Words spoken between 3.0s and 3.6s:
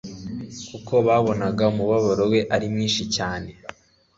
cyane